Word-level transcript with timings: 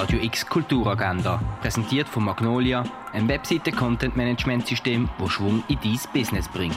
Radio 0.00 0.18
X 0.22 0.46
Kulturagenda, 0.46 1.38
präsentiert 1.60 2.08
von 2.08 2.24
Magnolia, 2.24 2.84
ein 3.12 3.28
Webseite-Content-Management-System, 3.28 5.10
das 5.18 5.30
Schwung 5.30 5.62
in 5.68 5.78
dein 5.84 6.00
Business 6.14 6.48
bringt. 6.48 6.74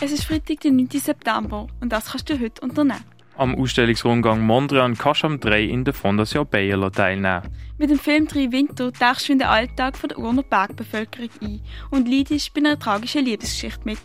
Es 0.00 0.10
ist 0.10 0.24
Freitag, 0.24 0.58
der 0.58 0.72
9. 0.72 0.88
September 0.90 1.68
und 1.80 1.92
das 1.92 2.10
kannst 2.10 2.28
du 2.28 2.40
heute 2.40 2.60
unternehmen. 2.62 3.04
Am 3.36 3.54
Ausstellungsrundgang 3.54 4.40
Mondrian 4.40 4.98
kannst 4.98 5.22
du 5.22 5.28
am 5.28 5.38
3 5.38 5.62
in 5.62 5.84
der 5.84 5.94
Fondation 5.94 6.44
Bayerlo 6.44 6.90
teilnehmen. 6.90 7.42
Mit 7.78 7.90
dem 7.90 8.00
Film 8.00 8.26
«Drei 8.26 8.50
Winter» 8.50 8.92
tauchst 8.92 9.28
du 9.28 9.34
in 9.34 9.38
den 9.38 9.46
Alltag 9.46 9.96
der 10.00 10.18
Urner 10.18 10.42
Bergbevölkerung 10.42 11.30
ein 11.42 11.60
und 11.92 12.08
leidest 12.08 12.52
bei 12.54 12.58
einer 12.58 12.76
tragischen 12.76 13.24
Liebesgeschichte 13.24 13.82
mit. 13.84 13.98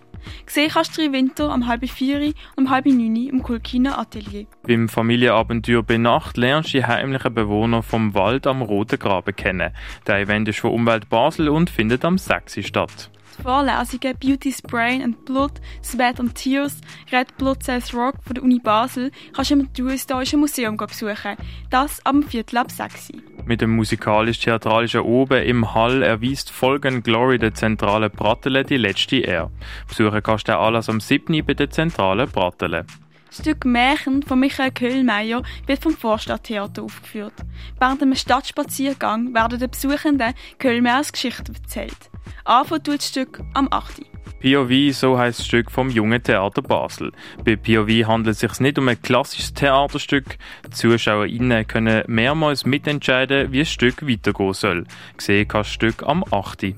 Gesehen 0.46 0.70
kannst 0.70 0.98
du 0.98 1.02
«Drei 1.02 1.12
Winter» 1.12 1.50
am 1.50 1.68
halb 1.68 1.88
vier 1.90 2.34
und 2.56 2.66
um 2.66 2.70
halb 2.70 2.86
neun 2.86 3.16
im 3.16 3.44
Kulkino 3.44 3.92
Atelier. 3.92 4.46
Beim 4.64 4.90
Familienabenteuer 4.90 5.84
Benacht 5.84 6.38
lernst 6.38 6.74
du 6.74 6.78
die 6.78 6.86
heimlichen 6.86 7.34
Bewohner 7.34 7.84
vom 7.84 8.14
Wald 8.14 8.48
am 8.48 8.62
Roten 8.62 9.00
Graben 9.00 9.36
kennen. 9.36 9.74
Der 10.06 10.20
Event 10.20 10.48
ist 10.48 10.60
von 10.60 10.72
Umwelt 10.72 11.10
Basel 11.10 11.50
und 11.50 11.70
findet 11.70 12.06
am 12.06 12.18
6. 12.18 12.66
statt. 12.66 13.12
Vorlesungen 13.42 14.16
Beauty's 14.20 14.62
Brain 14.62 15.02
and 15.02 15.26
Blood, 15.26 15.62
Sweat 15.84 16.20
and 16.20 16.36
Tears, 16.36 16.82
Red 17.12 17.38
Blood 17.38 17.64
Cells 17.64 17.94
Rock 17.94 18.16
von 18.24 18.36
der 18.36 18.44
Uni 18.44 18.60
Basel 18.60 19.12
kannst 19.34 19.52
du 19.52 19.56
im 19.56 19.62
Naturhistorischen 19.62 20.40
Museum 20.40 20.78
besuchen. 20.78 21.36
Das 21.70 22.06
am 22.06 22.24
Viertel 22.24 22.58
ab 22.58 22.72
6 22.72 23.10
Mit 23.46 23.62
dem 23.62 23.76
musikalisch-theatralischen 23.76 25.02
Oben 25.02 25.44
im 25.44 25.74
Hall 25.74 26.04
erweist 26.04 26.52
Folgen 26.52 27.04
Glory 27.04 27.38
der 27.38 27.54
zentralen 27.54 28.12
Brattele 28.12 28.64
die 28.64 28.78
letzte 28.78 29.18
Ehre. 29.18 29.52
Besuchen 29.88 30.24
kannst 30.24 30.48
du 30.48 30.58
alles 30.58 30.90
am 30.90 31.00
7. 31.00 31.46
bei 31.46 31.54
der 31.54 31.70
zentralen 31.70 32.30
Brattele. 32.30 32.86
Das 33.28 33.40
Stück 33.40 33.66
Märchen 33.66 34.24
von 34.24 34.40
Michael 34.40 34.72
Köhlmeier 34.72 35.44
wird 35.66 35.84
vom 35.84 35.94
Vorstadttheater 35.94 36.84
aufgeführt. 36.84 37.34
Während 37.78 38.02
einem 38.02 38.16
Stadtspaziergang 38.16 39.34
werden 39.34 39.60
den 39.60 39.70
Besuchenden 39.70 40.34
Köhlmeiers 40.60 41.12
Geschichte 41.12 41.52
erzählt. 41.54 42.10
Anfangen 42.46 42.84
tut 42.84 43.00
das 43.00 43.08
Stück 43.08 43.42
am 43.54 43.68
8. 43.72 44.02
POV, 44.42 44.94
so 44.94 45.18
heißt 45.18 45.40
das 45.40 45.48
Stück 45.48 45.72
vom 45.72 45.90
Jungen 45.90 46.22
Theater 46.22 46.62
Basel. 46.62 47.12
Bei 47.44 47.56
POV 47.56 48.08
handelt 48.08 48.36
es 48.36 48.40
sich 48.42 48.60
nicht 48.60 48.78
um 48.78 48.88
ein 48.88 49.02
klassisches 49.02 49.54
Theaterstück. 49.54 50.38
Die 50.66 50.70
ZuschauerInnen 50.70 51.66
können 51.66 52.04
mehrmals 52.08 52.66
mitentscheiden, 52.66 53.52
wie 53.52 53.60
das 53.60 53.70
Stück 53.70 54.08
weitergehen 54.08 54.54
soll. 54.54 54.84
Gesehen 55.18 55.48
kannst 55.48 55.70
du 55.82 55.88
das 55.88 55.96
Stück 55.96 56.08
am 56.08 56.24
8. 56.32 56.76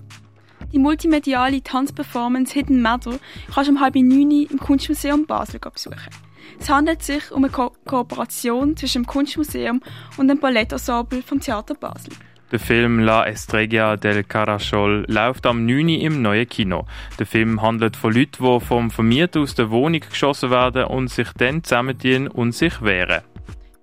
Die 0.72 0.80
multimediale 0.80 1.62
Tanzperformance 1.62 2.54
Hidden 2.54 2.82
Matter 2.82 3.20
kannst 3.54 3.70
du 3.70 3.74
um 3.74 3.82
halb 3.82 3.96
neun 3.96 4.32
im 4.32 4.60
Kunstmuseum 4.60 5.26
Basel 5.26 5.60
besuchen. 5.60 5.98
Es 6.60 6.70
handelt 6.70 7.04
sich 7.04 7.32
um 7.32 7.44
eine 7.44 7.52
Ko 7.52 7.72
Kooperation 7.86 8.76
zwischen 8.78 9.04
dem 9.04 9.08
Kunstmuseum 9.08 9.82
und 10.18 10.28
dem 10.28 10.40
Ballettensemble 10.40 11.22
vom 11.22 11.40
Theater 11.40 11.74
Basel. 11.74 12.14
Der 12.52 12.60
Film 12.60 12.98
La 12.98 13.28
Estrella 13.28 13.96
del 13.96 14.24
Carachol 14.24 15.06
läuft 15.08 15.46
am 15.46 15.68
9. 15.68 15.90
im 15.90 16.24
neuen 16.24 16.50
Kino. 16.50 16.88
Der 17.20 17.28
Film 17.28 17.62
handelt 17.62 17.96
von 17.96 18.12
Leuten, 18.12 18.44
die 18.44 18.60
vom 18.60 18.90
Vermieter 18.90 19.42
aus 19.42 19.54
der 19.54 19.70
Wohnung 19.70 20.00
geschossen 20.00 20.50
werden 20.50 20.86
und 20.86 21.10
sich 21.10 21.28
dann 21.38 21.64
zusammentun 21.64 22.28
und 22.28 22.54
sich 22.54 22.82
wehren. 22.82 23.22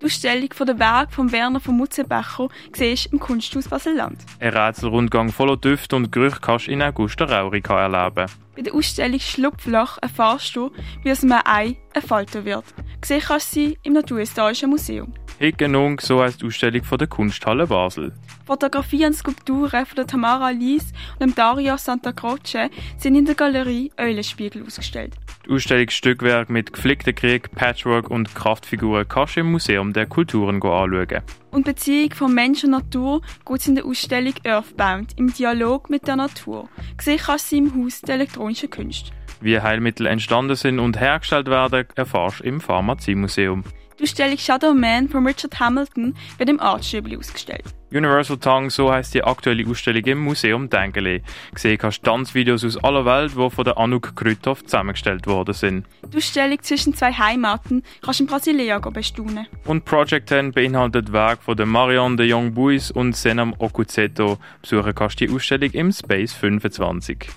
Die 0.03 0.07
Ausstellung 0.07 0.53
von 0.53 0.67
der 0.67 0.81
Werk 0.81 1.13
von 1.13 1.31
Werner 1.31 1.61
von 1.61 1.77
Mutzenbecher 1.77 2.49
siehst 2.75 3.13
im 3.13 3.21
Kunsthaus 3.21 3.69
Basel-Land. 3.69 4.19
Ein 4.41 4.57
Rätselrundgang 4.57 5.31
voller 5.31 5.57
Düfte 5.57 5.95
und 5.95 6.11
Gerüche 6.11 6.41
kannst 6.41 6.67
du 6.67 6.73
in 6.73 6.83
Augusta 6.83 7.25
Raurica 7.25 7.83
erleben. 7.83 8.29
Bei 8.57 8.63
der 8.63 8.75
Ausstellung 8.75 9.21
Schlupfloch 9.21 9.99
erfährst 10.03 10.57
du, 10.57 10.73
wie 11.05 11.13
aus 11.13 11.23
einem 11.23 11.41
Ei 11.45 11.77
ein 11.95 12.03
Falter 12.03 12.45
wird. 12.45 12.65
Gesehen 13.01 13.23
kannst 13.25 13.55
du 13.55 13.61
sie 13.61 13.79
im 13.85 13.93
Naturhistorischen 13.93 14.71
Museum. 14.71 15.15
Hickenung, 15.39 16.01
so 16.01 16.23
heisst 16.23 16.41
die 16.41 16.47
Ausstellung 16.47 16.83
von 16.83 16.99
der 16.99 17.09
Kunsthalle 17.09 17.67
Basel. 17.67 18.13
Fotografien 18.47 19.09
und 19.09 19.15
Skulpturen 19.15 19.85
von 19.85 19.97
der 19.97 20.07
Tamara 20.07 20.51
Lies 20.51 20.93
und 21.15 21.21
dem 21.21 21.35
Dario 21.35 21.77
Santa 21.77 22.13
Croce 22.13 22.71
sind 22.97 23.15
in 23.17 23.27
der 23.27 23.35
Galerie 23.35 23.93
Eulenspiegel 23.99 24.65
ausgestellt. 24.65 25.15
Die 25.45 25.51
Ausstellungsstückwerke 25.51 26.53
mit 26.53 26.73
geflickten 26.73 27.15
Krieg, 27.15 27.51
Patchwork 27.53 28.11
und 28.11 28.35
Kraftfiguren 28.35 29.07
kannst 29.07 29.37
du 29.37 29.41
im 29.41 29.53
Museum 29.53 29.93
der 29.93 30.07
Kulturen 30.07 30.57
anschauen. 30.57 31.23
Und 31.51 31.67
die 31.67 31.73
Beziehung 31.73 32.11
von 32.15 32.35
Mensch 32.35 32.65
und 32.65 32.71
Natur 32.71 33.21
geht 33.45 33.61
es 33.61 33.69
in 33.69 33.75
der 33.75 33.85
Ausstellung 33.85 34.35
Earthbound 34.45 35.19
im 35.19 35.33
Dialog 35.33 35.91
mit 35.91 36.07
der 36.07 36.17
Natur. 36.17 36.69
Gesehen 36.97 37.19
kannst 37.19 37.47
du 37.47 37.57
sie 37.57 37.59
im 37.59 37.85
Haus 37.85 38.01
der 38.01 38.15
elektronischen 38.15 38.71
Künste. 38.71 39.11
Wie 39.41 39.61
Heilmittel 39.61 40.07
entstanden 40.07 40.57
sind 40.57 40.79
und 40.79 40.99
hergestellt 40.99 41.49
werden, 41.49 41.87
erfährst 41.95 42.41
du 42.41 42.45
im 42.45 42.61
Pharmaziemuseum. 42.61 43.65
Die 43.99 44.03
Ausstellung 44.03 44.37
Shadow 44.37 44.75
Man 44.75 45.09
von 45.09 45.27
Richard 45.27 45.59
Hamilton 45.59 46.15
wird 46.37 46.51
im 46.51 46.61
Artstübli 46.61 47.17
ausgestellt. 47.17 47.65
Universal 47.91 48.37
Tongue, 48.37 48.69
so 48.69 48.93
heisst 48.93 49.15
die 49.15 49.25
aktuelle 49.25 49.67
Ausstellung 49.67 50.05
im 50.05 50.19
Museum 50.19 50.69
Dengeli. 50.69 51.23
Gesehen 51.55 51.79
kannst 51.79 52.07
du 52.07 52.11
Tanzvideos 52.11 52.63
aus 52.63 52.77
aller 52.85 53.07
Welt, 53.07 53.33
die 53.39 53.51
von 53.51 53.65
der 53.65 53.79
Anouk 53.79 54.15
Krüthoff 54.15 54.65
zusammengestellt 54.65 55.27
worden 55.27 55.55
sind. 55.55 55.87
Die 56.13 56.19
Ausstellung 56.19 56.61
zwischen 56.61 56.95
zwei 56.95 57.11
Heimaten 57.11 57.83
kannst 58.03 58.21
du 58.21 58.25
in 58.25 58.29
Brasilia 58.29 58.79
bestaunen. 58.81 59.47
Und 59.65 59.87
Project 59.87 60.29
10 60.29 60.53
beinhaltet 60.53 61.11
Werke 61.13 61.43
von 61.43 61.57
der 61.57 61.65
Marion 61.65 62.19
de 62.19 62.31
Young 62.31 62.53
Buis 62.53 62.91
und 62.91 63.17
Senam 63.17 63.55
Okuzeto. 63.59 64.39
Besuchen 64.61 64.95
kannst 64.95 65.21
du 65.21 65.27
die 65.27 65.35
Ausstellung 65.35 65.71
im 65.71 65.91
Space 65.91 66.35
25. 66.35 67.31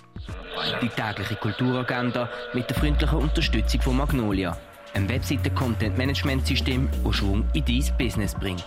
Die 0.81 0.89
tägliche 0.89 1.35
Kulturagenda 1.35 2.29
mit 2.53 2.69
der 2.69 2.75
freundlichen 2.75 3.17
Unterstützung 3.17 3.81
von 3.81 3.95
Magnolia 3.95 4.57
ein 4.93 5.07
Webseiten-Content-Management-System, 5.09 6.89
das 7.03 7.15
Schwung 7.15 7.45
in 7.53 7.65
dein 7.65 7.97
Business 7.97 8.35
bringt. 8.35 8.65